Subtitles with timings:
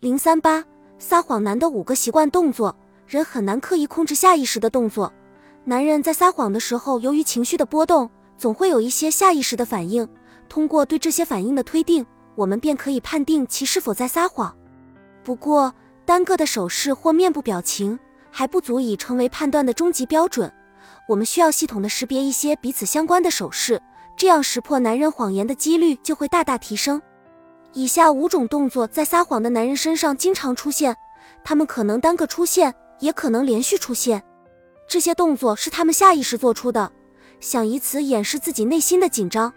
[0.00, 0.64] 零三八
[0.98, 2.74] 撒谎男的五个习惯动作，
[3.06, 5.12] 人很难刻意控制下意识的动作。
[5.64, 8.08] 男人在撒谎的时候，由于情绪的波动，
[8.38, 10.08] 总会有一些下意识的反应。
[10.48, 14.56] 通过对这些反应的推定，我们便可以判定其是否在撒谎。
[15.22, 15.74] 不过，
[16.06, 17.98] 单个的手势或面部表情
[18.30, 20.50] 还不足以成为判断的终极标准。
[21.08, 23.78] 我们需要系统的识别一些彼此相关的手势，
[24.16, 27.02] 这样识破男人谎言的几率就会大大提升。
[27.72, 30.96] 以下五种动作在撒谎的男人身上经常出现，
[31.44, 34.22] 他们可能单个出现，也可能连续出现。
[34.88, 36.90] 这些动作是他们下意识做出的，
[37.38, 39.52] 想以此掩饰自己内心的紧张。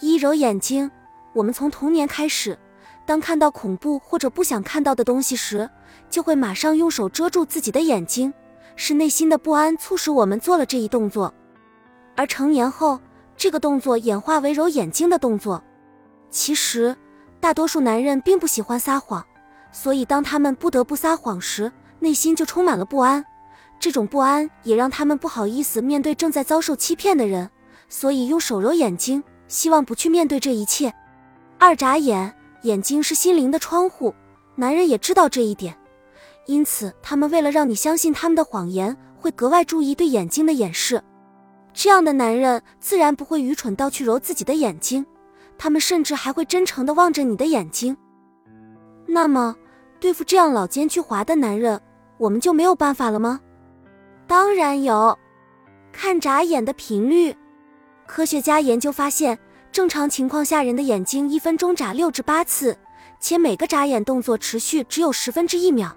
[0.00, 0.90] 一揉眼睛，
[1.32, 2.58] 我们从童年开始，
[3.06, 5.68] 当看到恐怖或者不想看到的东西时，
[6.10, 8.32] 就会马上用手遮住自己的眼睛，
[8.76, 11.32] 是内心的不安促使我们做了这一动作。
[12.16, 13.00] 而成年后，
[13.34, 15.62] 这个动作演化为揉眼睛的动作。
[16.30, 16.94] 其实，
[17.40, 19.24] 大多数男人并不喜欢撒谎，
[19.72, 23.24] 所以当他们不得不撒谎时，内心就充满了不安。
[23.78, 27.50] 这种不安也让他们不好意思面对正在遭受欺骗的人，
[27.88, 30.92] 所以用手揉眼睛，希望不去面对这一切。
[31.58, 34.14] 二眨眼，眼睛是心灵的窗户，
[34.54, 35.74] 男人也知道这一点，
[36.46, 41.02] 因此他们为了让你相信他们的谎言，会格外注意对眼睛的掩饰。
[41.72, 45.06] 这样的男人自然不会愚蠢到去揉自己的眼睛，
[45.62, 47.94] 他们甚至还会真诚地望着你的眼睛。
[49.06, 49.54] 那么，
[50.00, 51.78] 对付这样老奸巨猾的男人，
[52.16, 53.38] 我们就没有办法了吗？
[54.26, 55.18] 当然有，
[55.92, 57.36] 看眨眼的频率。
[58.06, 59.38] 科学家研究发现，
[59.70, 62.74] 正常情况下人的眼睛一分钟眨六至八次，
[63.20, 65.94] 且每个眨眼动作持续只有十分之一秒，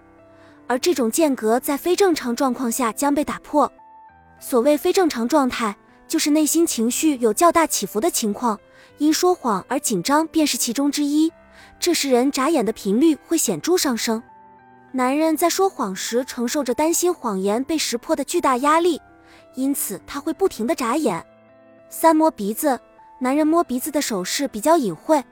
[0.67, 3.72] 而这种间隔在非正常状况下将被打破。
[4.41, 5.73] 所谓非正常状态，
[6.14, 8.59] 就是内心情绪有较大起伏的情况，
[9.00, 11.33] 因说谎而紧张便是其中之一。
[11.80, 14.22] 这时人眨眼的频率会显著上升。
[14.91, 19.02] 男人在说谎时承受着担心谎言被识破的巨大压力，
[19.56, 21.25] 因此他会不停地眨眼。
[21.90, 22.79] 三摸鼻子，
[23.18, 25.23] 男人摸鼻子的手势比较隐晦，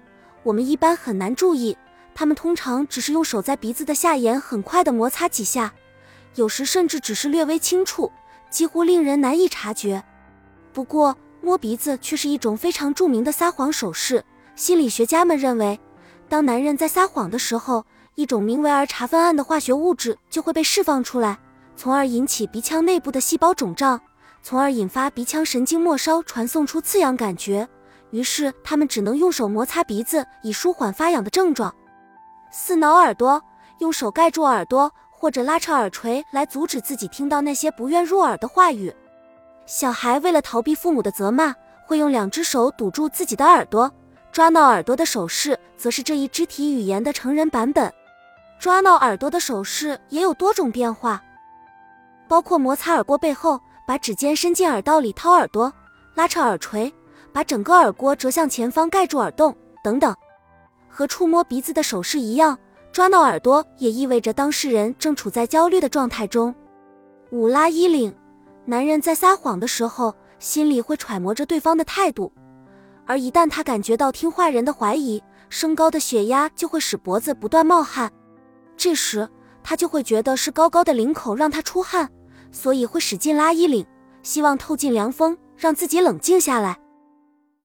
[0.42, 1.78] 我们一般很难注意。
[2.16, 5.76] 他们通常只是用手在鼻子的下沿很快地摩擦几下，
[6.34, 8.12] 有时甚至只是略微轻触，
[8.50, 10.04] 几乎令人难以察觉。
[10.74, 14.24] 不过摸鼻子却是一种非常著名的撒谎手势。
[14.56, 15.80] 心理学家们认为，
[16.30, 21.40] 当男人在撒谎的时候，一种名为儿茶酚胺的化学物质就会被释放出来，
[21.76, 24.00] 从而引起鼻腔内部的细胞肿胀，
[24.44, 27.68] 从而引发鼻腔神经末梢传送出刺痒感觉。
[28.12, 31.74] 于是他们只能用手摩擦鼻子以舒缓发痒的症状。
[32.52, 33.42] 四挠耳朵，
[33.80, 38.94] 用手盖住耳朵或者拉扯耳垂来阻止自己听到那些不愿入耳的话语。
[39.74, 41.56] 小孩为了逃避父母的责骂，
[41.86, 43.90] 会用两只手堵住自己的耳朵。
[44.30, 47.90] 抓挠耳朵的手势则是这一肢体语言的成人版本。
[48.60, 51.24] 抓挠耳朵的手势也有多种变化，
[52.28, 55.72] 包括摩擦耳郭背后，把指尖伸进耳道里掏耳朵，
[56.16, 56.94] 拉扯耳垂，
[57.32, 60.14] 把整个耳郭折向前方盖住耳洞等等。
[60.90, 62.60] 和触摸鼻子的手势一样，
[62.92, 66.54] 抓挠耳朵也意味着当事人正处在焦虑的状态中。
[67.32, 68.14] 五拉衣领，
[68.66, 72.32] 男人在撒谎的时候，心里会揣摩着对方的态度，
[73.06, 78.12] 而一旦他感觉到听话人的怀疑，升高的血压就会使脖子不断冒汗。
[78.78, 79.28] 这时，
[79.64, 82.10] 他就会觉得是高高的领口让他出汗，
[82.52, 83.86] 所以会使劲拉衣领，
[84.24, 86.81] 希望透进凉风，让自己冷静下来。